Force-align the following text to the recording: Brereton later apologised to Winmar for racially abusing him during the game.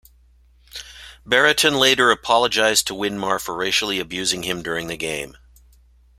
Brereton 1.27 1.75
later 1.77 2.09
apologised 2.09 2.87
to 2.87 2.95
Winmar 2.95 3.39
for 3.39 3.53
racially 3.55 3.99
abusing 3.99 4.41
him 4.41 4.63
during 4.63 4.87
the 4.87 4.97
game. 4.97 5.37